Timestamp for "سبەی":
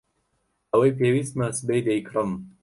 1.59-1.85